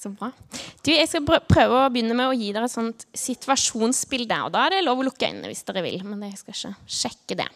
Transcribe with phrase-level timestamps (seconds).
[0.00, 0.30] Så bra.
[0.80, 4.38] Du, jeg skal prøve å begynne med å gi dere et sånt situasjonsbilde.
[4.46, 6.94] og Da er det lov å lukke øynene hvis dere vil, men jeg skal ikke
[7.00, 7.48] sjekke det.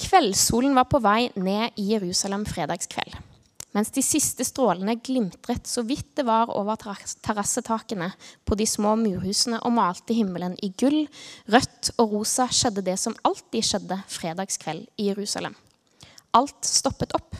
[0.00, 3.18] Kveldssolen var på vei ned i Jerusalem fredagskveld.
[3.76, 8.08] Mens de siste strålene glimtret så vidt det var over terrassetakene
[8.48, 11.04] på de små murhusene og malte himmelen i gull,
[11.52, 15.54] rødt og rosa, skjedde det som alltid skjedde fredagskveld i Jerusalem.
[16.34, 17.36] Alt stoppet opp.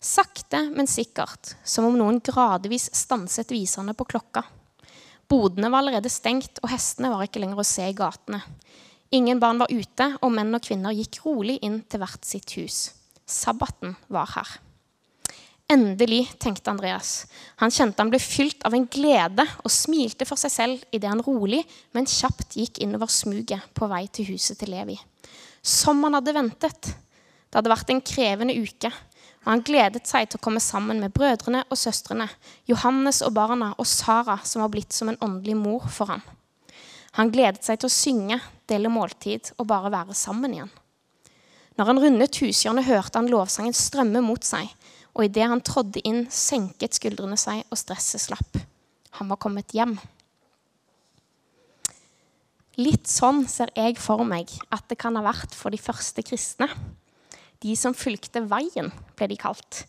[0.00, 4.46] Sakte, men sikkert, som om noen gradvis stanset viserne på klokka.
[5.28, 8.40] Bodene var allerede stengt, og hestene var ikke lenger å se i gatene.
[9.12, 12.78] Ingen barn var ute, og menn og kvinner gikk rolig inn til hvert sitt hus.
[13.28, 14.56] Sabbaten var her.
[15.70, 17.26] Endelig, tenkte Andreas.
[17.60, 21.22] Han kjente han ble fylt av en glede og smilte for seg selv idet han
[21.22, 21.60] rolig,
[21.94, 24.96] men kjapt gikk innover smuget på vei til huset til Levi.
[25.62, 26.90] Som han hadde ventet.
[27.50, 28.90] Det hadde vært en krevende uke,
[29.44, 32.28] og han gledet seg til å komme sammen med brødrene og søstrene,
[32.68, 36.22] Johannes og barna og Sara, som var blitt som en åndelig mor for ham.
[37.16, 38.38] Han gledet seg til å synge,
[38.70, 40.70] dele måltid og bare være sammen igjen.
[41.80, 44.68] Når han rundet hushjørnet, hørte han lovsangen strømme mot seg,
[45.16, 48.60] og idet han trådde inn, senket skuldrene seg, og stresset slapp.
[49.18, 49.96] Han var kommet hjem.
[52.80, 56.68] Litt sånn ser jeg for meg at det kan ha vært for de første kristne.
[57.60, 59.84] De som fulgte veien, ble de kalt.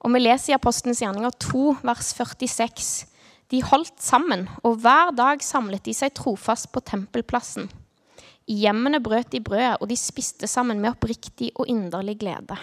[0.00, 2.90] Og vi leser i Apostelens gjerninger 2, vers 46.
[3.52, 7.68] De holdt sammen, og hver dag samlet de seg trofast på tempelplassen.
[8.50, 12.58] I hjemmene brøt de brødet, og de spiste sammen med oppriktig og inderlig glede.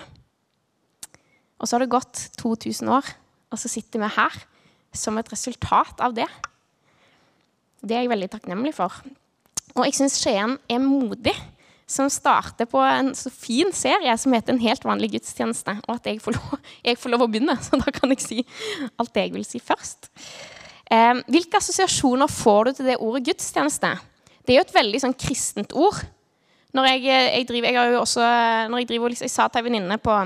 [1.58, 3.08] Og så har det gått 2000 år,
[3.52, 4.42] og så sitter vi her
[4.95, 6.28] som et resultat av det.
[7.80, 8.92] Det er jeg veldig takknemlig for.
[9.78, 11.36] Og jeg syns Skien er modig
[11.88, 15.77] som starter på en så fin serie som heter En helt vanlig gudstjeneste.
[15.88, 18.43] Og at jeg får, lov, jeg får lov å begynne, så da kan jeg si
[18.99, 20.11] alt det jeg vil si først.
[20.91, 23.93] Eh, hvilke assosiasjoner får du til det ordet gudstjeneste?
[24.43, 26.03] Det er jo et veldig sånn kristent ord.
[26.75, 28.27] Når jeg, jeg driver, jeg har jo også,
[28.71, 30.17] når jeg, driver, jeg sa til ei venninne på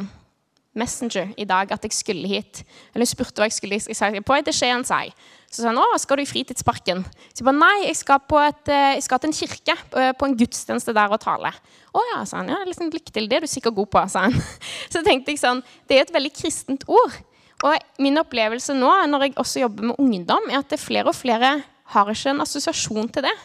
[0.77, 2.61] Messenger i dag at jeg skulle hit.
[2.93, 3.89] Eller hun spurte hva jeg skulle hit.
[3.91, 5.11] Jeg sa på et Skien, sa jeg.
[5.51, 7.01] Så sa han å, skal du i fritidsparken?
[7.33, 10.29] Så jeg bare nei, jeg skal, et, eh, jeg skal, til en kirke, eh, på
[10.29, 11.51] en gudstjeneste der og tale.
[11.91, 12.53] Å ja, sa han.
[12.53, 14.37] ja, liksom, Lykke til, det er du sikkert god på, sa han.
[14.93, 15.59] Så tenkte jeg sånn,
[15.91, 17.19] det er et veldig kristent ord.
[17.67, 21.57] Og min opplevelse nå, når jeg også jobber med ungdom, er at flere og flere
[21.91, 23.38] har ikke en assosiasjon til det.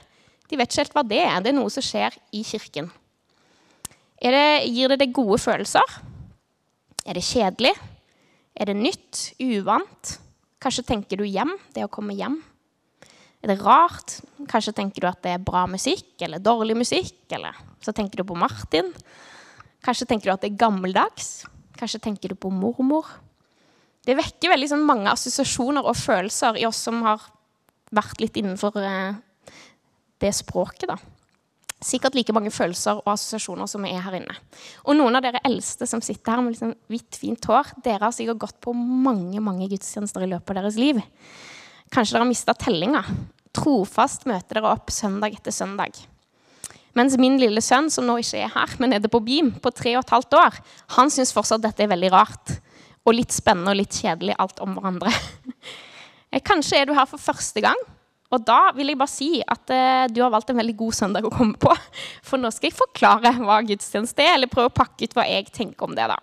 [0.46, 1.40] De vet ikke helt hva det er.
[1.42, 2.92] Det er noe som skjer i kirken.
[4.22, 5.98] Det, gir det deg gode følelser?
[7.06, 7.70] Er det kjedelig?
[8.58, 9.20] Er det nytt?
[9.38, 10.16] Uvant?
[10.62, 12.40] Kanskje tenker du hjem, det å komme hjem.
[13.44, 14.16] Er det rart?
[14.50, 17.20] Kanskje tenker du at det er bra musikk eller dårlig musikk.
[17.30, 18.90] Eller så tenker du på Martin.
[19.86, 21.44] Kanskje tenker du at det er gammeldags.
[21.78, 23.06] Kanskje tenker du på mormor.
[24.06, 27.22] Det vekker veldig sånn mange assosiasjoner og følelser i oss som har
[27.94, 29.18] vært litt innenfor eh,
[30.22, 30.90] det språket.
[30.90, 31.15] da
[31.86, 34.34] sikkert like mange følelser og assosiasjoner som vi er her inne.
[34.84, 38.16] Og noen av dere eldste som sitter her med liksom hvitt, fint hår, dere har
[38.16, 41.00] sikkert gått på mange mange gudstjenester i løpet av deres liv.
[41.94, 43.02] Kanskje dere har mista tellinga.
[43.56, 45.96] Trofast møter dere opp søndag etter søndag.
[46.96, 49.92] Mens min lille sønn, som nå ikke er her, men det på BIM, på tre
[49.98, 50.56] og et halvt år,
[50.96, 52.56] han syns fortsatt dette er veldig rart.
[53.06, 55.12] Og litt spennende og litt kjedelig alt om hverandre.
[56.48, 57.78] Kanskje er du her for første gang
[58.34, 61.26] og da vil jeg bare si at eh, du har valgt en veldig god søndag
[61.26, 61.70] å komme på.
[62.26, 65.50] For nå skal jeg forklare hva gudstjeneste er, eller prøve å pakke ut hva jeg
[65.54, 66.08] tenker om det.
[66.10, 66.18] da.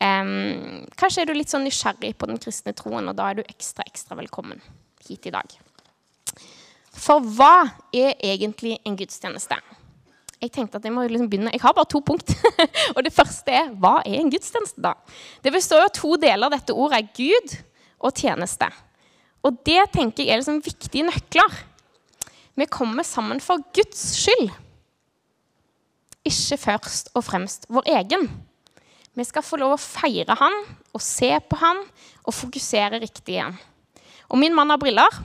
[0.00, 3.42] Um, kanskje er du litt sånn nysgjerrig på den kristne troen, og da er du
[3.44, 4.62] ekstra, ekstra velkommen
[5.04, 5.58] hit i dag.
[6.96, 9.60] For hva er egentlig en gudstjeneste?
[10.40, 11.52] Jeg tenkte at jeg må liksom begynne.
[11.52, 12.32] Jeg har bare to punkt.
[12.94, 14.80] og det første er hva er en gudstjeneste?
[14.80, 14.94] da?
[15.44, 16.48] Det består av to deler.
[16.52, 17.58] Dette ordet er Gud
[18.00, 18.70] og tjeneste.
[19.46, 21.56] Og det tenker jeg er liksom viktige nøkler.
[22.58, 24.50] Vi kommer sammen for Guds skyld.
[26.28, 28.28] Ikke først og fremst vår egen.
[29.16, 30.54] Vi skal få lov å feire han
[30.92, 31.80] og se på han
[32.20, 33.56] og fokusere riktig igjen.
[34.30, 35.16] Og min mann har briller,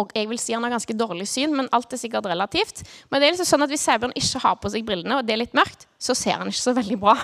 [0.00, 2.82] og jeg vil si han har ganske dårlig syn, men alt er sikkert relativt.
[3.10, 5.34] Men det er liksom sånn at hvis Sæbjørn ikke har på seg brillene, og det
[5.34, 7.16] er litt mørkt, så ser han ikke så veldig bra.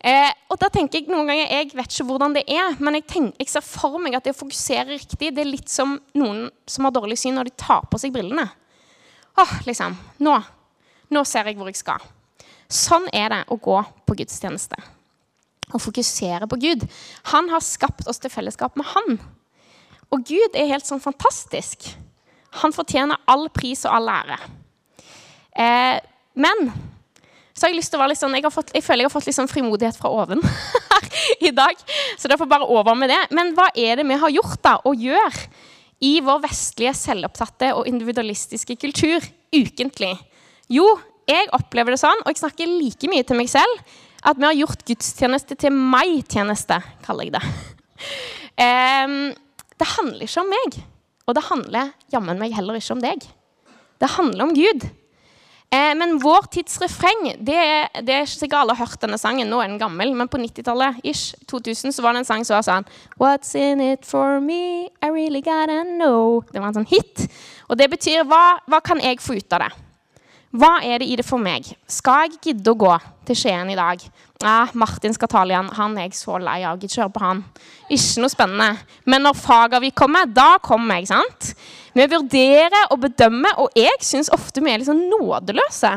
[0.00, 3.06] Eh, og da tenker Jeg noen ganger, jeg vet ikke hvordan det er, men jeg,
[3.08, 6.46] tenker, jeg ser for meg at det å fokusere riktig det er litt som noen
[6.68, 8.44] som har dårlig syn når de tar på seg brillene.
[9.36, 10.36] Åh, liksom, nå,
[11.12, 12.04] nå ser jeg hvor jeg skal.
[12.72, 14.78] Sånn er det å gå på gudstjeneste.
[15.74, 16.84] Å fokusere på Gud.
[17.32, 19.18] Han har skapt oss til fellesskap med Han.
[20.14, 21.88] Og Gud er helt sånn fantastisk.
[22.62, 24.38] Han fortjener all pris og all ære.
[25.56, 25.98] Eh,
[26.38, 26.70] men
[27.56, 29.14] så har jeg lyst til å være litt sånn, jeg, fått, jeg føler jeg har
[29.14, 30.42] fått litt sånn frimodighet fra oven
[31.48, 31.78] i dag.
[32.20, 33.22] Så derfor bare over med det.
[33.32, 35.38] Men hva er det vi har gjort da, og gjør
[36.04, 39.24] i vår vestlige, selvopptatte og individualistiske kultur
[39.56, 40.12] ukentlig?
[40.68, 40.84] Jo,
[41.24, 44.58] jeg opplever det sånn, og jeg snakker like mye til meg selv, at vi har
[44.58, 47.44] gjort gudstjeneste til meg-tjeneste, kaller jeg det.
[48.56, 49.34] Um,
[49.76, 50.76] det handler ikke om meg,
[51.28, 53.26] og det handler jammen meg heller ikke om deg.
[54.00, 54.86] Det handler om Gud.
[55.74, 57.58] Eh, men vår tids refreng det,
[58.06, 59.50] det er ikke sikkert alle har hørt denne sangen.
[59.50, 62.86] Nå er den gammel, men på 90-tallet så var det en sang som var sånn
[63.18, 64.86] What's in it for me?
[65.02, 66.44] I really gotta know.
[66.52, 67.26] Det var en sånn hit.
[67.66, 69.85] Og det betyr hva, hva kan jeg få ut av det?
[70.54, 71.66] Hva er det i det for meg?
[71.90, 72.92] Skal jeg gidde å gå
[73.26, 74.02] til Skien i dag?
[74.42, 75.72] Ja, Martin skal tale igjen.
[75.74, 76.78] Han er jeg så lei av.
[76.78, 77.42] Ikke høre på han.
[77.90, 78.84] Ikke noe spennende.
[79.04, 81.10] Men når fagavvik kommer, da kommer jeg.
[81.10, 81.50] sant?
[81.96, 85.92] Vi vurderer og bedømmer, og jeg syns ofte vi er litt sånn nådeløse.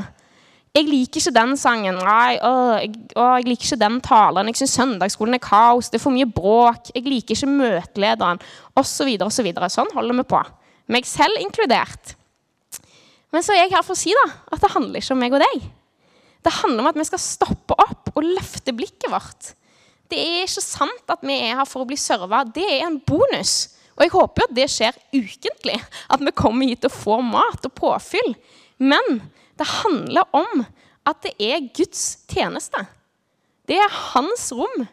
[0.75, 1.98] Jeg liker ikke den sangen.
[2.06, 4.51] Nei, å, jeg, å, jeg liker ikke den talen.
[4.51, 5.90] Jeg syns søndagsskolen er kaos.
[5.90, 6.92] Det er for mye bråk.
[6.96, 8.42] Jeg liker ikke møtelederen.
[8.78, 9.10] Osv.
[9.25, 9.50] osv.
[9.56, 10.42] Så sånn holder vi på.
[10.94, 12.16] Meg selv inkludert.
[13.33, 15.35] Men så er jeg her for å si da, at det handler ikke om meg
[15.37, 15.65] og deg.
[16.45, 19.51] Det handler om at vi skal stoppe opp og løfte blikket vårt.
[20.09, 22.41] Det er ikke sant at vi er her for å bli serva.
[22.47, 23.75] Det er en bonus.
[23.97, 25.75] Og jeg håper at det skjer ukentlig.
[26.09, 28.31] At vi kommer hit og får mat og påfyll.
[28.81, 29.19] Men
[29.59, 30.63] det handler om
[31.09, 32.81] at det er Guds tjeneste.
[33.69, 34.87] Det er hans rom.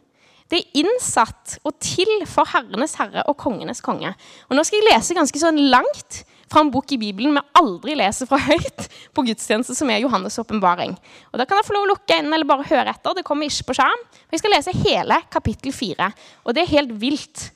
[0.51, 4.13] Det er innsatt og til for herrenes herre og kongenes konge.
[4.47, 6.21] Og Nå skal jeg lese ganske sånn langt
[6.51, 8.85] fra en bok i Bibelen vi aldri leser fra høyt
[9.15, 10.95] på gudstjeneste, som er Johannes' åpenbaring.
[11.35, 13.17] Da kan jeg få lov å lukke øynene eller bare høre etter.
[13.17, 14.05] Det kommer ikke på skjerm.
[14.31, 16.11] Jeg skal lese hele kapittel 4,
[16.45, 17.49] og det er helt vilt.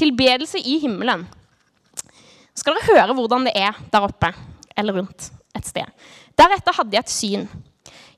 [0.00, 1.26] Tilbedelse i himmelen.
[2.54, 4.32] Så skal dere høre hvordan det er der oppe,
[4.78, 5.86] eller rundt et sted.
[6.38, 7.46] Deretter hadde jeg et syn.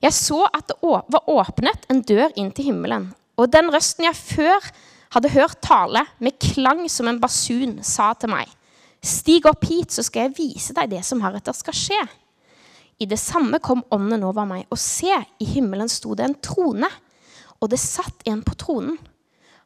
[0.03, 3.09] Jeg så at det var åpnet en dør inn til himmelen.
[3.39, 4.67] Og den røsten jeg før
[5.15, 8.51] hadde hørt tale med klang som en basun, sa til meg:"
[9.03, 12.01] Stig opp hit, så skal jeg vise deg det som heretter skal skje.
[13.03, 16.87] I det samme kom ånden over meg, og se, i himmelen sto det en trone,
[17.59, 18.95] og det satt en på tronen.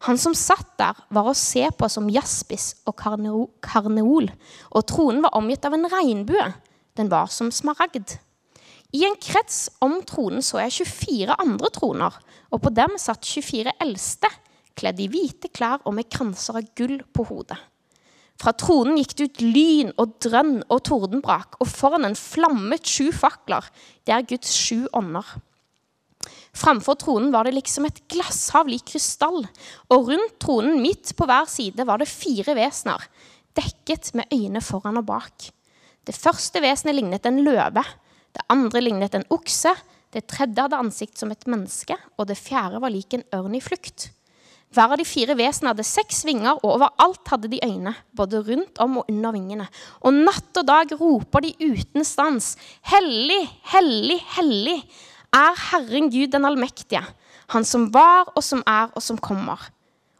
[0.06, 4.30] Han som satt der, var å se på som jaspis og karneol,
[4.69, 6.50] og tronen var omgitt av en regnbue.
[6.98, 8.18] Den var som smaragd.
[8.94, 12.13] I en krets om tronen så jeg 24 andre troner,
[12.54, 14.30] og på dem satt 24 eldste,
[14.78, 17.57] kledd i hvite klær og med kranser av gull på hodet.
[18.38, 23.10] Fra tronen gikk det ut lyn og drønn og tordenbrak, og foran den flammet sju
[23.16, 23.66] fakler.
[24.06, 25.25] Det er Guds sju ånder.
[26.57, 29.44] Framfor tronen var det liksom et glasshav lik krystall,
[29.94, 33.04] og rundt tronen midt på hver side var det fire vesener,
[33.57, 35.50] dekket med øyne foran og bak.
[36.07, 37.83] Det første vesenet lignet en løve,
[38.33, 39.74] det andre lignet en okse,
[40.13, 43.63] det tredje hadde ansikt som et menneske, og det fjerde var lik en ørn i
[43.63, 44.10] flukt.
[44.75, 48.81] Hver av de fire vesenene hadde seks vinger, og overalt hadde de øyne, både rundt
[48.84, 49.68] om og under vingene.
[50.04, 52.56] Og natt og dag roper de uten stans,
[52.92, 54.81] Hellig, hellig, hellig
[55.36, 57.06] er Herren Gud den allmektige,
[57.48, 59.69] Han som var og som er og som kommer.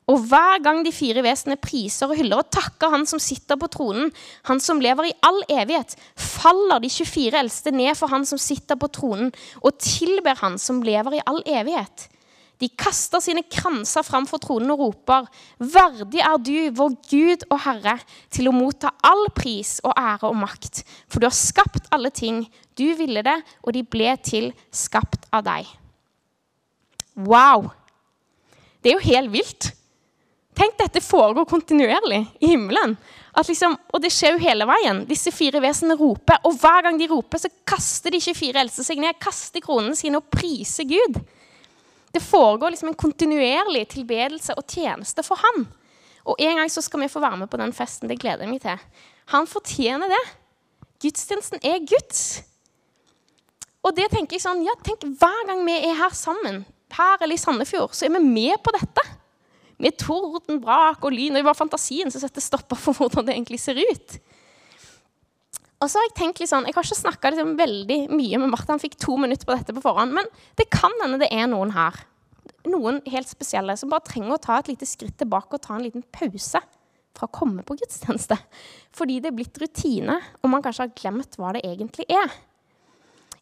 [0.08, 3.68] Og hver gang de fire vesenene priser og hyller og takker Han som sitter på
[3.68, 4.14] tronen,
[4.48, 8.80] Han som lever i all evighet, faller de 24 eldste ned for Han som sitter
[8.80, 12.08] på tronen, og tilber Han som lever i all evighet.
[12.58, 15.28] De kaster sine kranser framfor tronen og roper,
[15.62, 17.98] Verdig er du, vår Gud og Herre,
[18.34, 20.82] til å motta all pris og ære og makt.
[21.06, 22.46] For du har skapt alle ting.
[22.78, 25.70] Du ville det, og de ble til skapt av deg.
[27.18, 27.70] Wow!
[28.82, 29.72] Det er jo helt vilt.
[30.58, 32.96] Tenk dette foregår kontinuerlig i himmelen.
[33.38, 35.04] Liksom, og det skjer jo hele veien.
[35.06, 39.02] Disse fire vesenene roper, og hver gang de roper, så kaster de 24 eldste seg
[39.02, 41.20] ned, kaster kronene sine og priser Gud.
[42.18, 45.68] Det foregår liksom en kontinuerlig tilbedelse og tjeneste for han.
[46.26, 48.10] Og en gang så skal vi få være med på den festen.
[48.10, 49.04] Det gleder jeg meg til.
[49.36, 50.24] Han fortjener det.
[51.04, 52.24] Gudstjenesten er Guds.
[53.86, 56.64] Og det tenker jeg sånn, ja, tenk Hver gang vi er her sammen,
[56.98, 59.06] her eller i Sandefjord, så er vi med på dette.
[59.78, 61.38] Med torden, brak og lyn.
[61.38, 64.18] Og i var fantasien som setter stopper for hvordan det egentlig ser ut.
[65.78, 68.50] Og så har Jeg tenkt litt sånn, jeg har ikke snakka liksom veldig mye med
[68.50, 68.74] Martha.
[68.74, 70.16] Han fikk to minutter på dette på forhånd.
[70.16, 70.26] Men
[70.58, 72.00] det kan hende det er noen her
[72.72, 75.86] noen helt spesielle som bare trenger å ta et lite skritt tilbake og ta en
[75.86, 76.62] liten pause
[77.18, 78.38] fra å komme på gudstjeneste.
[78.96, 82.36] Fordi det er blitt rutine, og man kanskje har glemt hva det egentlig er.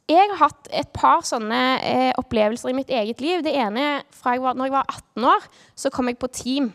[0.05, 3.41] Jeg har hatt et par sånne eh, opplevelser i mitt eget liv.
[3.43, 5.47] Det ene fra jeg var, når jeg var 18 år,
[5.81, 6.69] så kom jeg på team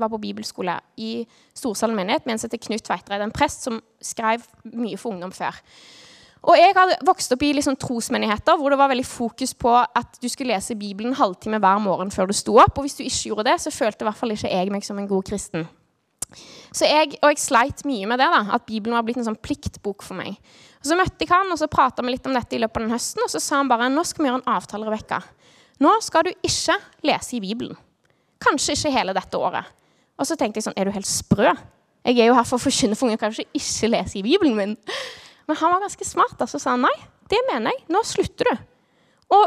[0.00, 1.10] var på bibelskole i
[1.56, 5.32] Storsalen menighet med en som heter Knut Tveitreid, en prest som skrev mye for ungdom
[5.34, 5.60] før.
[6.44, 10.18] Og jeg hadde vokst opp i liksom trosmenigheter hvor det var veldig fokus på at
[10.20, 12.76] du skulle lese Bibelen en halvtime hver morgen før du sto opp.
[12.76, 15.00] Og hvis du ikke gjorde det, så følte i hvert fall ikke jeg meg som
[15.00, 15.64] en god kristen.
[16.74, 19.40] Så jeg, og jeg sleit mye med det, da, at Bibelen var blitt en sånn
[19.40, 20.36] pliktbok for meg.
[20.82, 22.84] Og Så møtte jeg han, og så prata vi litt om dette i løpet av
[22.84, 23.24] den høsten.
[23.24, 25.22] Og så sa han bare nå skal vi gjøre en avtale, Rebekka.
[25.84, 26.76] Nå skal du ikke
[27.06, 27.78] lese i Bibelen.
[28.44, 29.72] Kanskje ikke hele dette året.
[30.20, 31.54] Og så tenkte jeg sånn Er du helt sprø?
[32.04, 34.74] Jeg er jo her for å forkynne for unge, kanskje ikke lese i Bibelen min.
[35.48, 36.36] Men han var ganske smart.
[36.36, 36.94] og Så sa han nei,
[37.32, 37.86] det mener jeg.
[37.92, 38.64] Nå slutter du.
[39.32, 39.46] Og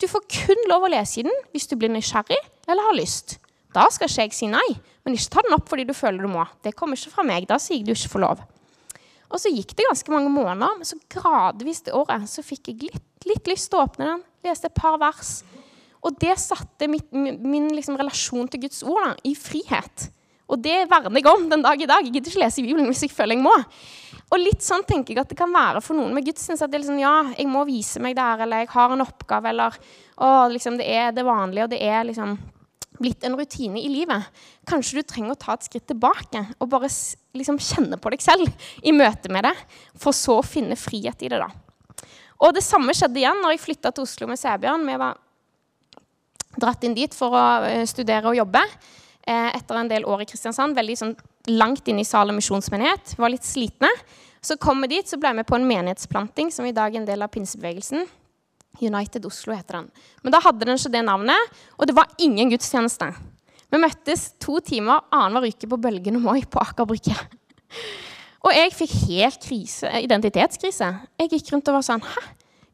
[0.00, 2.38] du får kun lov å lese i den hvis du blir nysgjerrig
[2.68, 3.38] eller har lyst.
[3.74, 4.66] Da skal ikke jeg si nei,
[5.04, 6.46] men ikke ta den opp fordi du føler du må.
[6.64, 7.48] Det kommer ikke fra meg.
[7.50, 8.44] Da sier jeg du ikke får lov.
[9.26, 12.92] Og så gikk det ganske mange måneder, men så gradvis det året så fikk jeg
[12.92, 14.22] litt, litt lyst til å åpne den.
[14.46, 15.40] Leste et par vers.
[16.04, 20.10] Og det satte mitt, min liksom, relasjon til Guds ord da, i frihet.
[20.46, 22.04] Og det verner jeg om den dag i dag.
[22.06, 23.54] Jeg gidder ikke lese i Bibelen hvis jeg føler jeg må.
[24.26, 26.66] Og litt sånn tenker jeg at det kan være for noen med gudstjeneste.
[26.66, 29.50] At det er liksom, ja, jeg må vise meg der, eller jeg har en oppgave,
[29.50, 29.78] eller
[30.16, 32.36] å, liksom, det er det vanlige, og det er liksom
[32.96, 34.30] blitt en rutine i livet.
[34.68, 36.88] Kanskje du trenger å ta et skritt tilbake og bare
[37.36, 39.54] liksom kjenne på deg selv i møte med det,
[40.00, 41.42] for så å finne frihet i det.
[41.42, 41.50] da.
[42.44, 44.86] Og det samme skjedde igjen når jeg flytta til Oslo med Sæbjørn.
[44.88, 45.20] Vi var
[46.60, 50.28] dratt inn dit for å eh, studere og jobbe eh, etter en del år i
[50.28, 50.76] Kristiansand.
[50.76, 51.16] Veldig sånn
[51.52, 53.16] langt inn i Salem misjonsmenighet.
[53.20, 53.90] Var litt slitne.
[54.44, 57.02] Så kom vi dit, så ble vi med på en menighetsplanting som i dag er
[57.02, 58.06] en del av pinsebevegelsen.
[58.80, 59.88] United Oslo heter den.
[60.22, 63.08] Men da hadde den ikke det navnet, og det var ingen gudstjeneste.
[63.72, 67.16] Vi møttes to timer annenhver uke på Bølgen og Moi på Aker Brygge.
[68.46, 70.92] Og jeg fikk helt krise, identitetskrise.
[71.18, 72.22] Jeg gikk rundt og var sånn Hæ?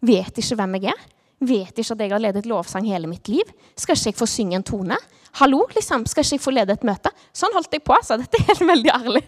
[0.02, 1.04] Vet ikke hvem jeg er?
[1.42, 3.48] Vet ikke at jeg har ledet lovsang hele mitt liv?
[3.74, 4.98] Skal ikke jeg få synge en tone?
[5.40, 7.10] Hallo, liksom, skal ikke jeg få lede et møte?
[7.34, 7.94] Sånn holdt jeg på.
[7.96, 8.18] altså.
[8.20, 9.22] Dette er helt veldig ærlig.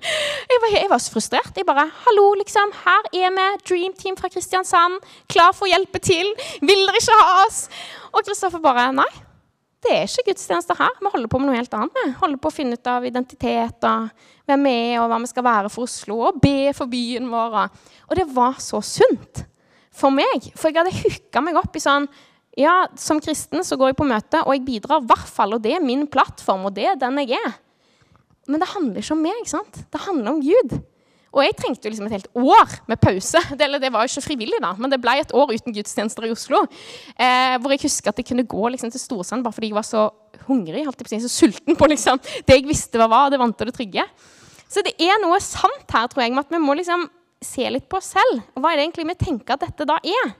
[0.50, 1.56] Jeg var, jeg var, så frustrert.
[1.56, 2.74] Jeg bare Hallo, liksom.
[2.84, 3.46] Her er vi.
[3.70, 5.00] Dream Team fra Kristiansand.
[5.32, 6.28] Klar for å hjelpe til.
[6.62, 7.64] Vil dere ikke ha oss?
[8.12, 9.08] Og Kristoffer bare Nei,
[9.84, 10.92] det er ikke gudstjenester her.
[11.00, 11.98] Vi holder på med noe helt annet.
[11.98, 15.32] Vi holder på å finne ut av identitet og hvem vi er, og hva vi
[15.32, 17.58] skal være for Oslo, og be for byen vår.
[18.10, 19.42] Og det var så sunt
[19.94, 20.50] for meg.
[20.58, 22.08] For jeg hadde hooka meg opp i sånn
[22.58, 25.56] Ja, som kristen så går jeg på møte, og jeg bidrar i hvert fall.
[25.56, 27.56] Og det er min plattform, og det er den jeg er.
[28.46, 29.46] Men det handler ikke om meg.
[29.50, 29.80] sant?
[29.90, 30.76] Det handler om Gud.
[31.34, 33.40] Og jeg trengte jo liksom et helt år med pause.
[33.58, 36.30] Det, det var jo ikke frivillig, da, men det ble et år uten gudstjenester i
[36.34, 36.62] Oslo.
[37.18, 39.88] Eh, hvor jeg husker at jeg kunne gå liksom, til Storsand bare fordi jeg var
[39.88, 40.06] så
[40.46, 43.66] hungrig, holdt jeg på så sulten på liksom, det jeg visste hva var, det vante
[43.66, 44.06] og det trygge.
[44.70, 47.08] Så det er noe sant her, tror jeg, med at vi må liksom
[47.46, 48.42] se litt på oss selv.
[48.54, 50.34] Og Hva er det egentlig vi tenker at dette da er?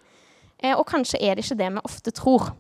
[0.63, 2.53] Eh, og kanskje er det ikke det vi ofte tror.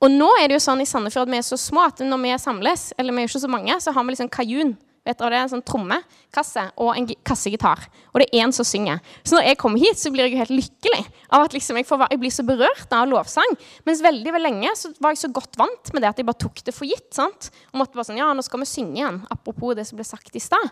[0.00, 2.22] Og nå er det jo sånn i Sandefjord at vi er så små at når
[2.22, 4.78] vi samles, eller vi er ikke så mange, så har vi liksom kajun.
[5.00, 7.86] Vet dere, det er En sånn trommekasse og en kassegitar.
[8.12, 9.00] Og det er én som synger.
[9.24, 11.88] Så når jeg kommer hit, så blir jeg jo helt lykkelig av at liksom jeg,
[11.88, 13.56] får, jeg, blir så berørt av lovsang.
[13.88, 16.42] Mens veldig, veldig lenge så var jeg så godt vant med det at jeg bare
[16.44, 17.08] tok det for gitt.
[17.16, 17.48] sant?
[17.72, 19.22] Og måtte bare sånn, ja, nå skal vi synge igjen.
[19.32, 20.68] Apropos det som ble sagt i stad.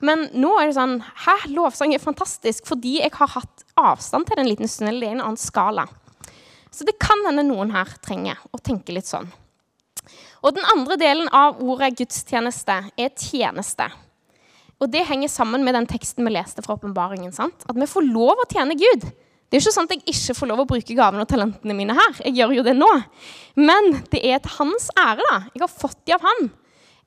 [0.00, 4.38] Men nå er det sånn Hæ, lovsang er fantastisk fordi jeg har hatt avstand til
[4.38, 4.88] det en liten stund.
[4.88, 5.86] Eller det er en annen skala.
[6.70, 9.28] Så det kan hende noen her trenger å tenke litt sånn.
[10.40, 13.90] Og Den andre delen av ordet gudstjeneste er tjeneste.
[14.80, 17.34] Og Det henger sammen med den teksten vi leste fra åpenbaringen.
[17.36, 19.04] At vi får lov å tjene Gud.
[19.50, 21.74] Det er jo ikke sånn at jeg ikke får lov å bruke gavene og talentene
[21.74, 22.20] mine her.
[22.22, 22.90] Jeg gjør jo det nå.
[23.58, 25.26] Men det er til hans ære.
[25.26, 25.38] da.
[25.52, 26.50] Jeg har fått de av han.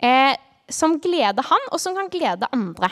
[0.04, 0.36] Eh,
[0.72, 2.92] som gleder han, og som kan glede andre.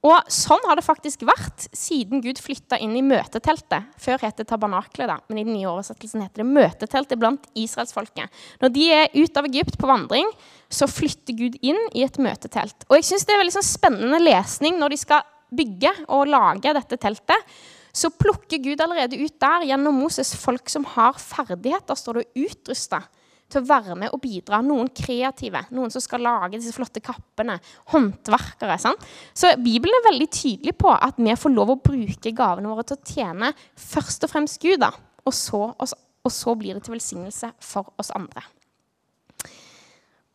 [0.00, 3.90] Og Sånn har det faktisk vært siden Gud flytta inn i møteteltet.
[4.00, 8.32] Før het det tabernaklet, men i den nye oversettelsen heter det møteteltet blant israelsfolket.
[8.62, 10.30] Når de er ut av Egypt på vandring,
[10.72, 12.88] så flytter Gud inn i et møtetelt.
[12.88, 16.72] Og jeg synes Det er veldig sånn spennende lesning når de skal bygge og lage
[16.78, 17.54] dette teltet.
[17.92, 23.02] Så plukker Gud allerede ut der gjennom Moses folk som har ferdigheter, står det, utrusta
[23.50, 24.60] til å være med og bidra.
[24.64, 27.58] Noen kreative, noen som skal lage disse flotte kappene.
[27.92, 28.78] Håndverkere.
[28.82, 29.04] Sant?
[29.36, 32.98] Så Bibelen er veldig tydelig på at vi får lov å bruke gavene våre til
[32.98, 34.92] å tjene først og fremst Gud, da,
[35.24, 38.44] og, så, og så blir det til velsignelse for oss andre.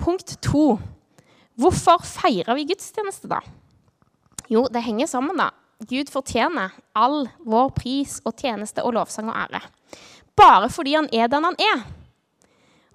[0.02, 0.76] Punkt to.
[1.56, 3.40] Hvorfor feirer vi gudstjeneste, da?
[4.52, 5.54] Jo, det henger sammen, da.
[5.84, 9.62] Gud fortjener all vår pris og tjeneste og lovsang og ære.
[10.36, 11.84] Bare fordi han er den han er.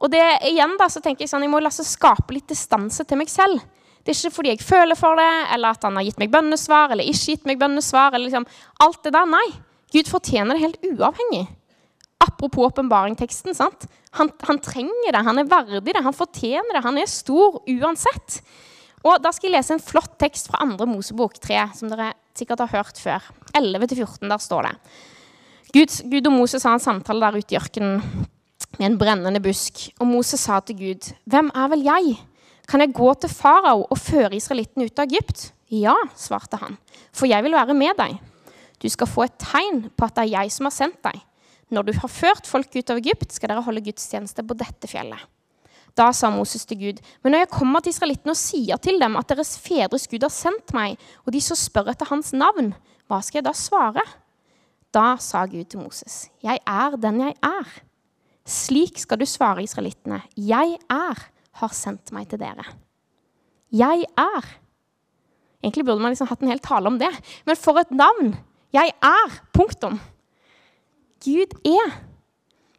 [0.00, 3.04] Og det, igjen da, så tenker Jeg sånn, jeg må la seg skape litt distanse
[3.04, 3.60] til meg selv.
[4.00, 6.94] Det er ikke fordi jeg føler for det, eller at han har gitt meg bønnesvar,
[6.94, 8.14] eller ikke gitt meg bønnesvar.
[8.14, 8.46] eller liksom,
[8.80, 9.48] alt det der, Nei.
[9.92, 11.44] Gud fortjener det helt uavhengig.
[12.22, 13.56] Apropos åpenbaringteksten.
[14.16, 16.84] Han, han trenger det, han er verdig det, han fortjener det.
[16.84, 18.40] Han er stor uansett.
[19.04, 22.64] Og Da skal jeg lese en flott tekst fra andre Mosebok 3, som dere sikkert
[22.64, 23.24] har hørt før.
[23.56, 24.74] 11-14, der står det
[25.74, 28.02] Gud, Gud, og Moses har en samtale der ute i ørkenen
[28.78, 29.88] med en brennende busk.
[30.00, 32.16] Og Moses sa til Gud, 'Hvem er vel jeg?
[32.68, 36.78] Kan jeg gå til farao og føre israelitten ut av Egypt?' 'Ja', svarte han,
[37.12, 38.20] 'for jeg vil være med deg.'
[38.82, 41.20] 'Du skal få et tegn på at det er jeg som har sendt deg.'
[41.70, 45.26] 'Når du har ført folk ut av Egypt, skal dere holde gudstjeneste på dette fjellet.'
[45.96, 49.16] Da sa Moses til Gud, 'Men når jeg kommer til israelittene og sier til dem
[49.16, 50.96] at deres fedres Gud har sendt meg,'
[51.26, 52.74] 'og de så spør etter hans navn,
[53.08, 54.08] hva skal jeg da svare?'
[54.94, 57.89] Da sa Gud til Moses, 'Jeg er den jeg er.'
[58.46, 60.22] Slik skal du svare israelittene.
[60.36, 61.18] 'Jeg er,
[61.60, 62.66] har sendt meg til dere.'
[63.70, 64.44] Jeg er.
[65.62, 67.10] Egentlig burde man liksom hatt en hel tale om det.
[67.46, 68.34] Men for et navn!
[68.72, 69.34] Jeg er.
[69.54, 70.00] Punktum.
[71.24, 71.92] Gud er.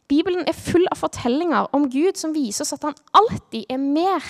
[0.08, 4.24] Bibelen er full av fortellinger om Gud som viser oss at han alltid er mer.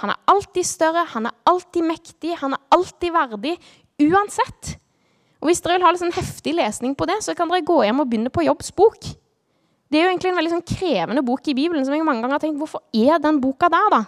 [0.00, 3.56] Han er alltid større, han er alltid mektig, han er alltid verdig.
[4.00, 4.76] Uansett.
[5.40, 7.78] Og Hvis dere vil ha litt sånn heftig lesning på det, så kan dere gå
[7.84, 9.06] hjem og begynne på Jobbs bok.
[9.90, 12.38] Det er jo egentlig en veldig sånn krevende bok i Bibelen som jeg mange ganger
[12.38, 14.02] har tenkt hvorfor er den boka der, da?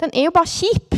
[0.00, 0.96] Den er jo bare kjip.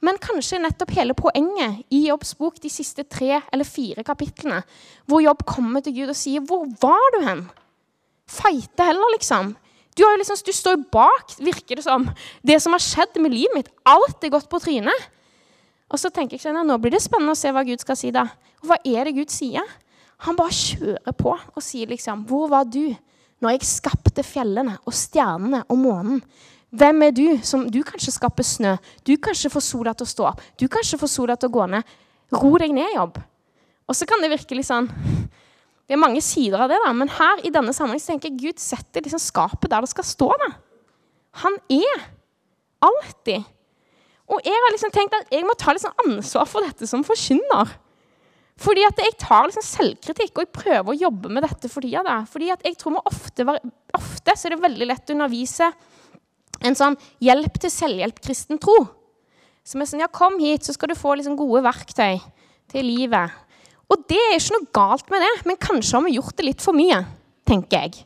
[0.00, 4.62] Men kanskje nettopp hele poenget i Jobbs bok, de siste tre eller fire kapitlene,
[5.04, 7.50] hvor Jobb kommer til Gud og sier 'Hvor var du hen?'
[8.30, 9.56] Feite heller, liksom.
[9.96, 12.08] Du, liksom, du står jo bak, virker det som,
[12.46, 13.68] det som har skjedd med livet mitt.
[13.84, 15.08] Alt er gått på trynet.
[15.90, 18.12] Og så tenker jeg nå blir det spennende å se hva Gud skal si.
[18.14, 18.28] da.
[18.62, 19.66] Og hva er det Gud sier?
[20.18, 22.94] Han bare kjører på og sier liksom Hvor var du
[23.40, 26.22] når jeg skapte fjellene og stjernene og månen?
[26.70, 28.76] Hvem er du som Du kanskje skaper snø.
[29.02, 30.42] Du kanskje får sola til å stå opp.
[30.56, 31.94] Du kanskje får sola til å gå ned.
[32.30, 33.18] Ro deg ned, jobb.
[33.90, 34.86] Og så kan det virke litt sånn
[35.88, 38.60] Det er mange sider av det, da, men her i denne sammenheng tenker jeg Gud
[38.62, 40.28] setter liksom skapet der det skal stå.
[40.38, 40.52] da.
[41.42, 42.04] Han er
[42.86, 43.42] alltid
[44.30, 47.72] og jeg har liksom tenkt at jeg må ta liksom ansvar for dette som forkynner.
[48.60, 52.18] Fordi at jeg tar liksom selvkritikk og jeg prøver å jobbe med dette for tida.
[52.28, 53.46] Fordi at jeg tror ofte,
[53.96, 55.70] ofte så er det veldig lett å undervise
[56.60, 58.76] en sånn hjelp til selvhjelp-kristen tro.
[59.64, 62.20] Som er sånn Ja, kom hit, så skal du få liksom gode verktøy
[62.72, 63.32] til livet.
[63.90, 66.64] Og det er ikke noe galt med det, men kanskje har vi gjort det litt
[66.64, 67.00] for mye,
[67.48, 68.04] tenker jeg.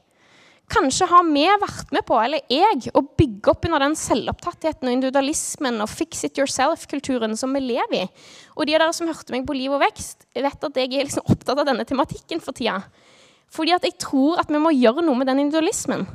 [0.72, 4.94] Kanskje har vi vært med på, eller jeg, å bygge opp under den selvopptattheten og
[4.96, 8.04] individualismen og fix it yourself-kulturen som vi lever i.
[8.56, 11.04] Og de av dere som hørte meg på Liv og vekst, vet at jeg er
[11.04, 12.78] liksom opptatt av denne tematikken for tida.
[13.52, 16.06] Fordi at jeg tror at vi må gjøre noe med den individualismen.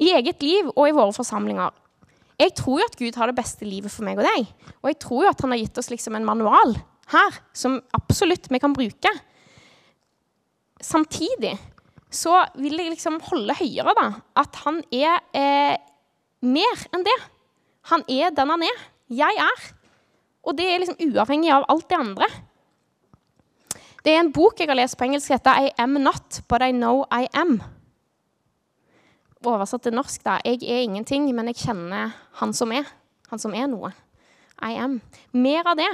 [0.00, 1.76] I eget liv og i våre forsamlinger.
[2.40, 4.48] Jeg tror jo at Gud har det beste livet for meg og deg.
[4.80, 6.74] Og jeg tror jo at han har gitt oss liksom en manual
[7.12, 9.12] her som absolutt vi kan bruke.
[10.82, 11.52] Samtidig
[12.14, 14.06] så vil jeg liksom holde høyere da,
[14.40, 15.76] at han er eh,
[16.44, 17.16] mer enn det.
[17.90, 18.82] Han er den han er.
[19.12, 19.68] Jeg er.
[20.44, 22.28] Og det er liksom uavhengig av alt det andre.
[24.04, 26.72] Det er en bok jeg har lest på engelsk heter I am not, but I
[26.76, 27.56] know I am.
[29.44, 30.38] Oversatt til norsk, da.
[30.44, 32.88] Jeg er ingenting, men jeg kjenner han som er.
[33.32, 33.92] Han som er noe.
[34.60, 34.98] I am.
[35.32, 35.90] Mer av det.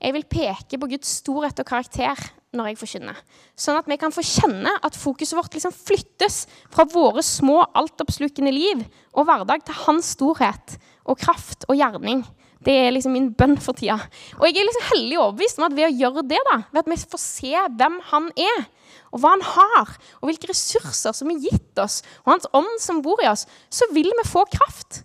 [0.00, 2.16] Jeg vil peke på Guds storhet og karakter
[2.56, 3.18] når jeg forkynner.
[3.58, 8.52] Sånn at vi kan få kjenne at fokuset vårt liksom flyttes fra våre små, altoppslukende
[8.54, 8.82] liv
[9.14, 12.24] og hverdag til hans storhet og kraft og gjerning.
[12.60, 13.96] Det er liksom min bønn for tida.
[14.36, 16.90] Og jeg er liksom hellig overbevist om at ved å gjøre det, da, ved at
[16.92, 18.66] vi får se hvem han er,
[19.10, 23.00] og hva han har, og hvilke ressurser som er gitt oss, og hans ånd som
[23.04, 25.02] bor i oss, så vil vi få kraft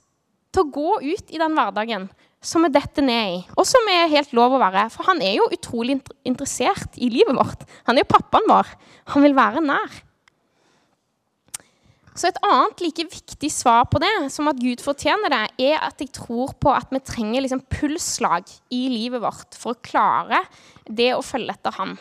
[0.52, 2.10] til å gå ut i den hverdagen
[2.46, 4.88] som vi detter ned i, og som er helt lov å være.
[4.94, 7.66] For han er jo utrolig interessert i livet vårt.
[7.90, 8.70] Han er jo pappaen vår.
[9.14, 10.02] Han vil være nær.
[12.16, 16.00] Så et annet like viktig svar på det, som at Gud fortjener det, er at
[16.00, 20.40] jeg tror på at vi trenger liksom pulsslag i livet vårt for å klare
[20.88, 21.98] det å følge etter ham.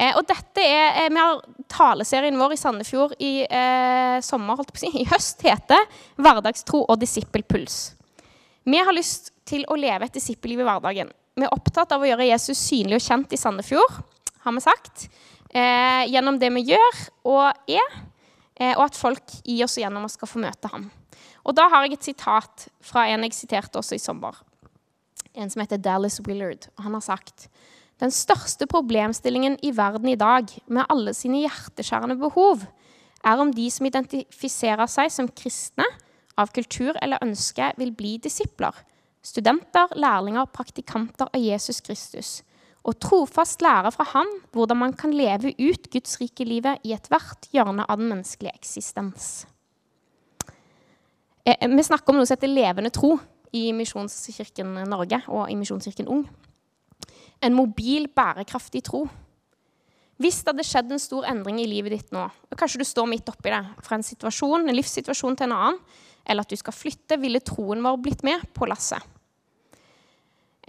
[0.00, 4.72] Eh, og dette er, eh, Vi har taleserien vår i Sandefjord i eh, sommer, holdt
[4.72, 7.94] på å si, i høst heter 'Hverdagstro og disippelpuls'.
[8.64, 11.10] Vi har lyst til å leve et disippelliv i hverdagen.
[11.38, 14.00] Vi er opptatt av å gjøre Jesus synlig og kjent i Sandefjord,
[14.44, 15.08] har vi sagt.
[15.50, 16.98] Eh, gjennom det vi gjør
[17.30, 17.96] og er,
[18.56, 20.90] eh, og at folk i oss og gjennom oss skal få møte ham.
[21.44, 24.36] Og Da har jeg et sitat fra en jeg siterte også i sommer.
[25.34, 26.68] En som heter Dallas Willard.
[26.76, 27.48] og Han har sagt
[28.00, 32.66] den største problemstillingen i verden i dag, med alle sine hjerteskjærende behov,
[33.24, 35.84] er om de som identifiserer seg som kristne,
[36.38, 38.72] av kultur eller ønske, vil bli disipler
[39.22, 42.40] studenter, lærlinger, praktikanter av Jesus Kristus,
[42.80, 47.50] og trofast lære fra Han hvordan man kan leve ut Guds rike livet i ethvert
[47.52, 49.44] hjørne av den menneskelige eksistens.
[51.44, 53.18] Eh, vi snakker om noe som heter levende tro
[53.56, 56.24] i Misjonskirken Norge og i Misjonskirken Ung.
[57.42, 59.06] En mobil, bærekraftig tro.
[60.20, 63.08] Hvis det hadde skjedd en stor endring i livet ditt nå, og kanskje du står
[63.08, 64.04] midt oppi det, fra en
[64.68, 65.78] en livssituasjon til en annen,
[66.30, 69.02] eller at du skal flytte, ville troen vår blitt med på lasset.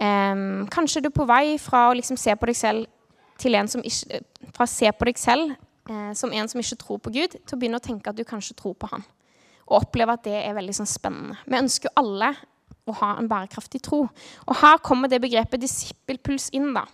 [0.02, 2.88] Um, kanskje du er på vei fra å liksom se på deg selv
[3.38, 4.22] til en som ikke,
[4.56, 5.52] fra å se på deg selv
[5.88, 8.24] eh, som en som ikke tror på Gud, til å begynne å tenke at du
[8.26, 9.04] kanskje tror på Han.
[9.68, 11.38] Og oppleve at det er veldig sånn, spennende.
[11.46, 12.32] Vi ønsker jo alle
[12.88, 14.04] å ha en bærekraftig tro.
[14.46, 16.72] Og her kommer det begrepet disippelpuls inn.
[16.74, 16.84] da.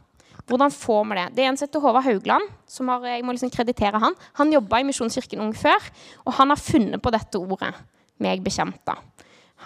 [0.49, 1.27] Hvordan får vi det?
[1.37, 2.51] Det er en som heter Håvard Haugland.
[2.67, 5.81] som har, Jeg må liksom kreditere Han Han jobba i Misjonskirken Ung før,
[6.27, 7.75] og han har funnet på dette ordet.
[8.23, 8.99] Meg bekjent, da.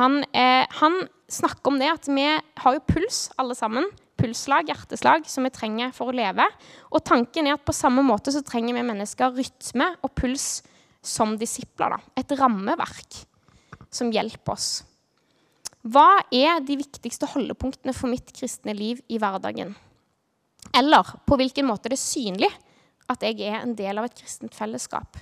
[0.00, 3.88] Han, eh, han snakker om det at vi har jo puls, alle sammen
[4.22, 6.46] pulsslag, hjerteslag, som vi trenger for å leve.
[6.92, 10.62] Og tanken er at på samme måte så trenger vi mennesker rytme og puls
[11.02, 11.96] som disipler.
[11.96, 12.14] Da.
[12.22, 13.22] Et rammeverk
[13.92, 14.70] som hjelper oss.
[15.82, 19.74] Hva er de viktigste holdepunktene for mitt kristne liv i hverdagen?
[20.78, 22.52] Eller på hvilken måte er det synlig
[23.10, 25.18] at jeg er en del av et kristent fellesskap?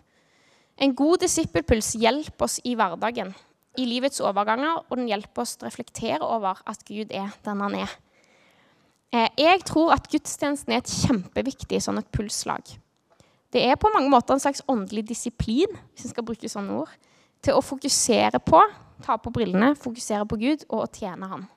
[0.81, 3.35] En god disippelpuls hjelper oss i hverdagen,
[3.77, 7.77] i livets overganger, og den hjelper oss å reflektere over at Gud er den han
[7.83, 7.99] er.
[9.13, 12.63] Eh, jeg tror at gudstjenesten er et kjempeviktig sånn et pulsslag.
[13.51, 16.93] Det er på mange måter en slags åndelig disiplin hvis jeg skal bruke sånne ord,
[17.43, 18.61] til å fokusere på,
[19.05, 21.49] ta på brillene, fokusere på Gud og å tjene Han.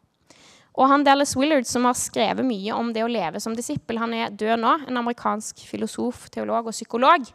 [0.74, 4.16] Og han Dallas Willard, som har skrevet mye om det å leve som disippel, han
[4.18, 7.28] er død nå, en amerikansk filosof, teolog og psykolog.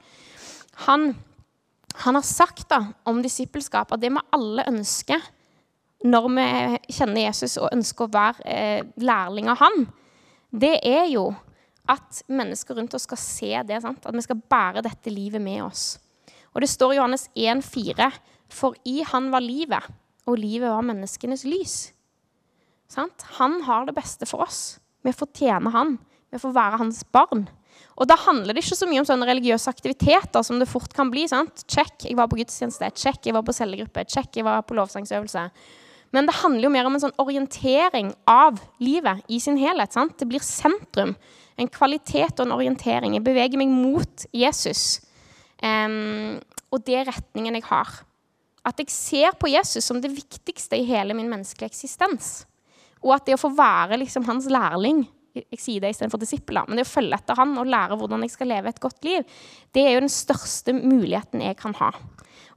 [0.89, 1.13] Han,
[2.05, 5.23] han har sagt da, om disippelskap at det vi alle ønsker
[6.07, 6.47] når vi
[6.95, 9.87] kjenner Jesus og ønsker å være eh, lærling av han,
[10.55, 11.33] det er jo
[11.89, 13.81] at mennesker rundt oss skal se det.
[13.83, 14.07] Sant?
[14.07, 15.97] At vi skal bære dette livet med oss.
[16.55, 18.11] Og Det står i Johannes 1,4.:
[18.49, 19.85] For i han var livet,
[20.27, 21.93] og livet var menneskenes lys.
[22.89, 23.25] Sant?
[23.41, 24.79] Han har det beste for oss.
[25.03, 25.99] Vi får tjene han.
[26.31, 27.49] Vi får være hans barn.
[27.99, 31.11] Og Da handler det ikke så mye om sånne religiøse aktiviteter som det fort kan
[31.11, 31.27] bli.
[31.27, 31.65] sant?
[31.67, 32.93] Check, jeg var på gudstjeneste.
[32.95, 34.07] Check, jeg var på cellegruppe.
[34.07, 35.49] Check, jeg var på lovsangsøvelse.
[36.15, 39.93] Men det handler jo mer om en sånn orientering av livet i sin helhet.
[39.93, 40.17] Sant?
[40.21, 41.17] Det blir sentrum.
[41.59, 43.19] En kvalitet og en orientering.
[43.19, 45.03] Jeg beveger meg mot Jesus.
[45.59, 46.39] Um,
[46.71, 47.91] og det er retningen jeg har.
[48.65, 52.47] At jeg ser på Jesus som det viktigste i hele min menneskelige eksistens.
[53.03, 55.05] Og at det å få være liksom, hans lærling
[55.37, 58.35] jeg sier det istedenfor disipler, men det å følge etter han og lære hvordan jeg
[58.35, 59.39] skal leve et godt liv,
[59.77, 61.93] det er jo den største muligheten jeg kan ha.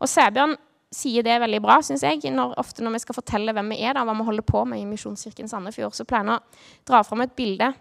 [0.01, 0.55] Og Sæbjørn
[0.91, 2.19] sier det veldig bra, syns jeg.
[2.35, 4.81] Når, ofte når vi skal fortelle hvem vi er, da, hva vi holder på med
[4.81, 6.41] i Misjonskirken Sandefjord, så pleier han å
[6.87, 7.71] dra fram et bilde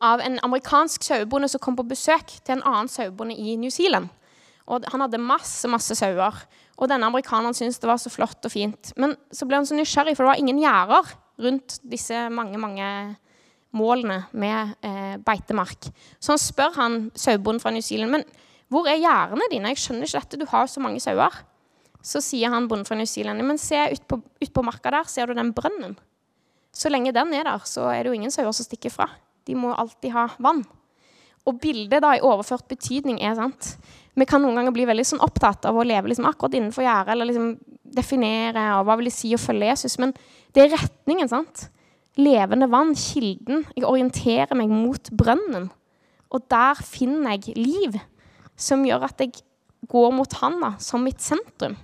[0.00, 4.08] av en amerikansk sauebonde som kom på besøk til en annen sauebonde i New Zealand.
[4.70, 6.36] Og han hadde masse masse sauer.
[6.80, 8.92] Og denne amerikaneren syntes det var så flott og fint.
[9.00, 12.86] Men så ble han så nysgjerrig, for det var ingen gjerder rundt disse mange, mange
[13.76, 15.90] målene med eh, beitemark.
[16.18, 18.26] Så han spør han sauebonden fra New Zealand men
[18.70, 19.72] hvor er gjerdene dine.
[19.72, 21.40] Jeg skjønner ikke dette, du har jo så mange sauer.
[22.06, 25.08] Så sier han bonden fra New Zealand men se ut på, ut på marka der,
[25.10, 25.96] ser du den brønnen?
[26.72, 29.08] Så lenge den er der, så er det jo ingen sauer som stikker fra.
[29.46, 30.62] De må alltid ha vann.
[31.48, 33.74] Og bildet da i overført betydning er sant.
[34.14, 37.14] Vi kan noen ganger bli veldig sånn opptatt av å leve liksom akkurat innenfor gjerdet,
[37.14, 37.50] eller liksom
[37.90, 39.96] definere og hva vil det si å følge Jesus.
[40.02, 40.14] Men
[40.54, 41.30] det er retningen.
[41.30, 41.66] sant?
[42.18, 43.66] Levende vann, kilden.
[43.76, 45.68] Jeg orienterer meg mot brønnen.
[46.30, 48.00] Og der finner jeg liv
[48.60, 49.40] som gjør at jeg
[49.90, 51.76] går mot han da, som mitt sentrum.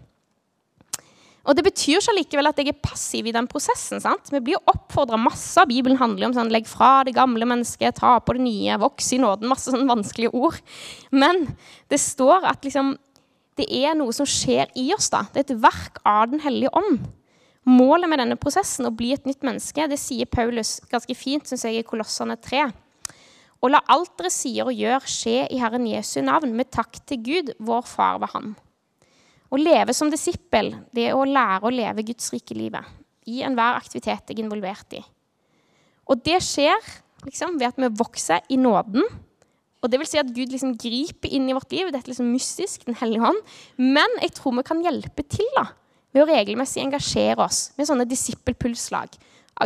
[1.46, 4.00] Og Det betyr ikke likevel at jeg er passiv i den prosessen.
[4.02, 4.32] sant?
[4.32, 8.34] Vi blir oppfordra masse Bibelen handler om sånn, legg fra det gamle mennesket, ta på
[8.34, 9.46] det nye, voks i nåden.
[9.48, 10.58] Masse sånne vanskelige ord.
[11.14, 11.46] Men
[11.88, 12.96] det står at liksom,
[13.56, 15.08] det er noe som skjer i oss.
[15.14, 15.22] da.
[15.32, 17.06] Det er et verk av Den hellige ånd.
[17.66, 21.64] Målet med denne prosessen, å bli et nytt menneske, det sier Paulus ganske fint synes
[21.66, 22.68] jeg, i Kolossene 3.
[23.64, 27.24] Og la alt dere sier og gjør, skje i Herren Jesu navn, med takk til
[27.26, 28.54] Gud, vår Far ved Han.
[29.50, 32.86] Å leve som disippel det er å lære å leve Guds rike livet
[33.26, 35.02] i enhver aktivitet jeg er involvert i.
[36.06, 36.78] Og det skjer
[37.26, 39.02] liksom, ved at vi vokser i nåden.
[39.82, 41.90] Og det vil si at Gud liksom griper inn i vårt liv.
[41.90, 43.42] Dette er liksom mystisk, Den hellige hånd.
[43.78, 45.66] Men jeg tror vi kan hjelpe til da,
[46.16, 49.16] ved å regelmessig engasjere oss med sånne disippelpulslag.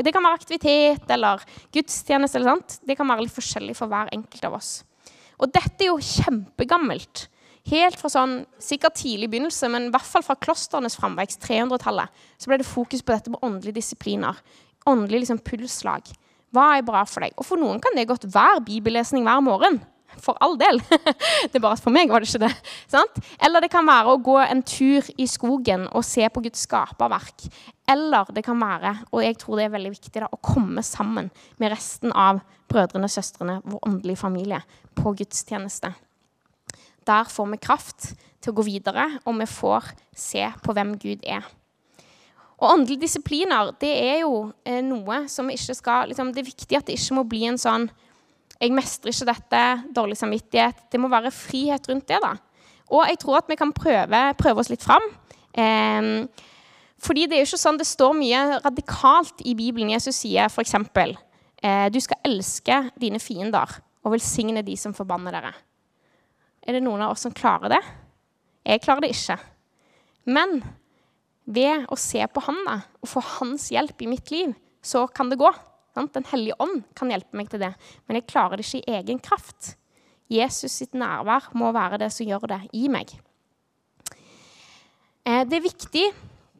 [0.02, 1.42] Det kan være aktivitet eller
[1.74, 2.38] gudstjeneste.
[2.38, 2.78] eller sånt.
[2.86, 4.84] Det kan være litt forskjellig for hver enkelt av oss.
[5.38, 7.28] Og dette er jo kjempegammelt.
[7.70, 12.08] Helt fra sånn, sikkert tidlig begynnelse, men i hvert fall fra klosternes framvekst, 300-tallet,
[12.40, 14.38] så ble det fokus på dette med åndelige disipliner.
[14.88, 16.08] Åndelige liksom, pulsslag.
[16.50, 17.34] Hva er bra for deg?
[17.36, 19.78] Og for noen kan det godt være bibellesning hver morgen.
[20.18, 20.80] For all del.
[21.50, 22.52] det er bare for meg var det ikke det.
[22.90, 23.20] Sant?
[23.38, 27.46] Eller det kan være å gå en tur i skogen og se på Guds skaperverk.
[27.90, 31.30] Eller det kan være, og jeg tror det er veldig viktig, da, å komme sammen
[31.58, 34.60] med resten av brødrene og søstrene, vår åndelige familie,
[34.94, 35.90] på gudstjeneste.
[37.08, 41.24] Der får vi kraft til å gå videre, og vi får se på hvem Gud
[41.26, 41.48] er.
[42.60, 46.76] Og Åndelige disipliner det er jo eh, noe som ikke skal liksom, Det er viktig
[46.76, 47.88] at det ikke må bli en sånn
[48.60, 49.62] 'Jeg mestrer ikke dette.
[49.94, 52.18] Dårlig samvittighet.' Det må være frihet rundt det.
[52.22, 52.36] da.
[52.90, 55.02] Og jeg tror at vi kan prøve, prøve oss litt fram.
[55.54, 56.26] Eh,
[57.00, 59.90] fordi det er jo ikke sånn det står mye radikalt i Bibelen.
[59.90, 60.74] Jesus sier f.eks.:
[61.62, 65.54] eh, Du skal elske dine fiender og velsigne de som forbanner dere.
[66.66, 67.80] Er det noen av oss som klarer det?
[68.64, 69.38] Jeg klarer det ikke.
[70.28, 70.60] Men
[71.46, 75.30] ved å se på han da, og få hans hjelp i mitt liv, så kan
[75.30, 75.50] det gå.
[75.94, 77.72] Den hellige ånd kan hjelpe meg til det,
[78.06, 79.74] men jeg klarer det ikke i egen kraft.
[80.30, 83.10] Jesus sitt nærvær må være det som gjør det i meg.
[85.26, 86.06] Eh, det er viktig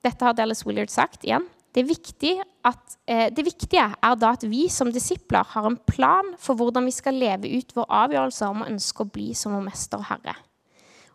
[0.01, 1.45] Dette har Dallas Willard sagt igjen.
[1.71, 6.33] Det, er at, eh, det viktige er da at vi som disipler har en plan
[6.41, 9.69] for hvordan vi skal leve ut vår avgjørelse om å ønske å bli som vår
[9.69, 10.35] mester og herre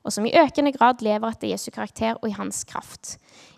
[0.06, 3.16] og som i økende grad lever etter Jesu karakter og i hans kraft.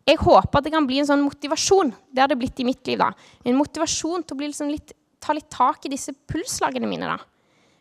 [0.07, 3.01] Jeg håper det kan bli en sånn motivasjon det har det blitt i mitt liv
[3.01, 3.12] da,
[3.43, 7.10] en motivasjon til å liksom litt, ta litt tak i disse pulslagene mine.
[7.12, 7.19] da.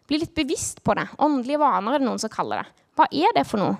[0.06, 1.06] Bli litt bevisst på det.
[1.22, 2.84] Åndelige vaner er det noen som kaller det.
[2.96, 3.76] Hva er det for noe?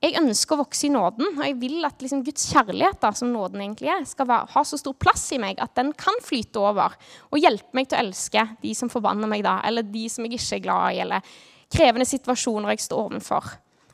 [0.00, 3.28] Jeg ønsker å vokse i nåden, og jeg vil at liksom Guds kjærlighet da, som
[3.34, 6.62] nåden egentlig er, skal være, ha så stor plass i meg at den kan flyte
[6.62, 6.94] over
[7.28, 10.38] og hjelpe meg til å elske de som forbanner meg, da, eller de som jeg
[10.38, 11.34] ikke er glad i, eller
[11.70, 13.50] krevende situasjoner jeg står overfor.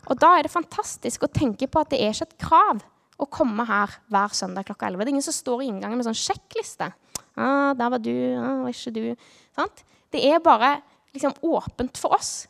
[0.07, 2.85] Og da er det fantastisk å tenke på at det er ikke et krav
[3.17, 5.01] å komme her hver søndag klokka 11.
[5.01, 6.93] Det er ingen som står i inngangen med sånn sjekkliste.
[7.37, 8.13] Ah, 'Der var du.
[8.37, 9.17] Ah, var ikke du.'
[9.57, 9.85] Sant?
[10.13, 12.47] Det er bare liksom åpent for oss.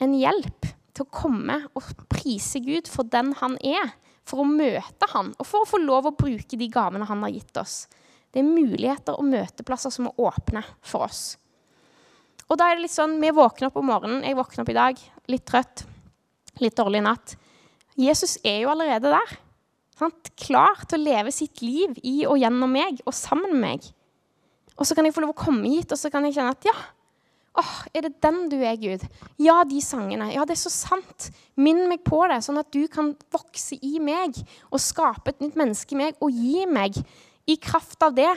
[0.00, 3.94] En hjelp til å komme og prise Gud for den han er.
[4.28, 7.32] For å møte han, og for å få lov å bruke de gavene han har
[7.32, 7.86] gitt oss.
[8.28, 11.38] Det er muligheter og møteplasser som er åpne for oss.
[12.48, 14.24] Og da er det litt sånn, Vi våkner opp om morgenen.
[14.24, 15.86] Jeg våkner opp i dag litt trøtt
[16.62, 17.36] litt dårlig natt.
[17.98, 19.38] Jesus er jo allerede der.
[19.98, 20.30] Sant?
[20.38, 23.88] Klar til å leve sitt liv i og gjennom meg og sammen med meg.
[24.78, 26.68] Og så kan jeg få lov å komme hit og så kan jeg kjenne at
[26.68, 26.74] ja,
[27.58, 29.02] åh, er det den du er, Gud?
[29.42, 30.30] Ja, de sangene.
[30.30, 31.30] Ja, det er så sant.
[31.58, 34.38] Minn meg på det, sånn at du kan vokse i meg
[34.70, 37.00] og skape et nytt menneske i meg og gi meg,
[37.48, 38.30] i kraft av det,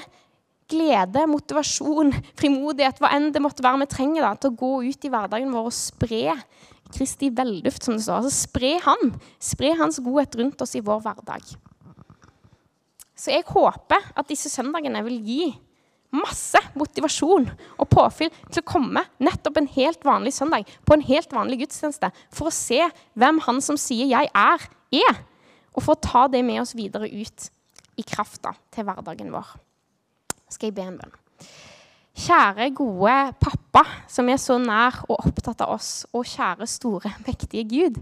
[0.72, 5.06] glede, motivasjon, frimodighet, hva enn det måtte være vi trenger da, til å gå ut
[5.06, 6.38] i hverdagen vår og spre
[6.96, 8.22] Kristi velduft, som det står.
[8.22, 9.14] Altså spre han.
[9.42, 11.54] Spre hans godhet rundt oss i vår hverdag.
[13.16, 15.44] Så jeg håper at disse søndagene vil gi
[16.12, 17.48] masse motivasjon
[17.80, 22.12] og påfyll til å komme nettopp en helt vanlig søndag på en helt vanlig gudstjeneste
[22.34, 22.82] for å se
[23.16, 25.24] hvem han som sier 'jeg er', er.
[25.74, 27.50] Og for å ta det med oss videre ut
[27.98, 29.48] i krafta til hverdagen vår.
[30.50, 31.14] Skal jeg be en bønn?
[32.12, 36.04] Kjære, gode pappa, som er så nær og opptatt av oss.
[36.12, 38.02] Og kjære, store, mektige Gud.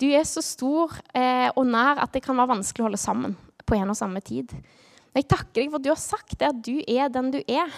[0.00, 3.36] Du er så stor eh, og nær at det kan være vanskelig å holde sammen
[3.66, 4.50] på en og samme tid.
[5.16, 7.72] Jeg takker deg for at du har sagt det, at du er den du er.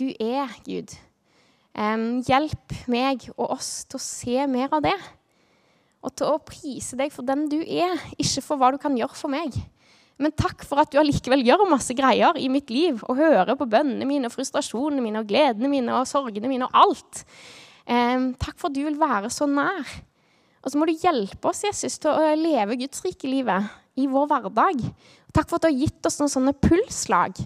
[0.00, 0.96] Du er Gud.
[1.70, 4.96] Um, hjelp meg og oss til å se mer av det.
[6.02, 9.18] Og til å prise deg for den du er, ikke for hva du kan gjøre
[9.18, 9.54] for meg.
[10.20, 13.68] Men takk for at du allikevel gjør masse greier i mitt liv og hører på
[13.72, 17.24] bønnene mine og frustrasjonene mine og gledene mine og sorgene mine og alt.
[17.88, 19.88] Eh, takk for at du vil være så nær.
[20.60, 24.28] Og så må du hjelpe oss Jesus, til å leve Guds rike livet i vår
[24.28, 24.84] hverdag.
[25.32, 27.40] Takk for at du har gitt oss noen sånne pulsslag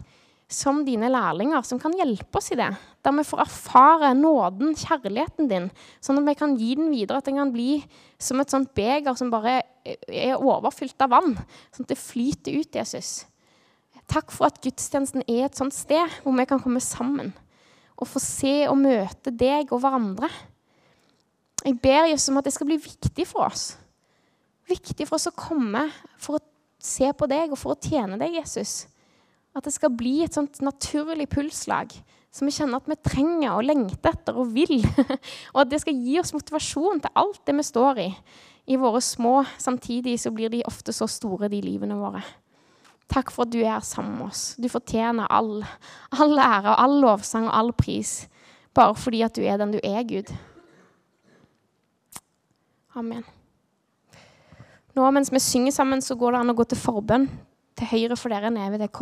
[0.54, 2.70] som dine lærlinger, som kan hjelpe oss i det.
[3.04, 5.68] Der vi får erfare nåden, kjærligheten din,
[6.04, 7.20] sånn at vi kan gi den videre.
[7.20, 7.82] At den kan bli
[8.22, 9.60] som et sånt beger som bare
[10.08, 11.36] er overfylt av vann.
[11.74, 13.24] Sånn at det flyter ut, Jesus.
[14.10, 17.32] Takk for at gudstjenesten er et sånt sted hvor vi kan komme sammen
[17.94, 20.28] og få se og møte deg og hverandre.
[21.64, 23.76] Jeg ber Jesus om at det skal bli viktig for oss.
[24.68, 25.86] Viktig for oss å komme
[26.20, 26.44] for å
[26.82, 28.84] se på deg og for å tjene deg, Jesus.
[29.54, 31.94] At det skal bli et sånt naturlig pulslag
[32.34, 34.80] som vi kjenner at vi trenger og lengter etter og vil.
[35.54, 38.08] og at det skal gi oss motivasjon til alt det vi står i.
[38.74, 39.36] I våre små.
[39.60, 42.24] Samtidig så blir de ofte så store, de livene våre.
[43.12, 44.42] Takk for at du er sammen med oss.
[44.58, 45.62] Du fortjener all,
[46.16, 48.24] all ære, og all lovsang og all pris.
[48.74, 50.34] Bare fordi at du er den du er, Gud.
[52.98, 53.22] Amen.
[54.94, 57.28] Nå mens vi synger sammen, så går det an å gå til forbønn
[57.78, 58.92] til høyre for dere nede ved det korset.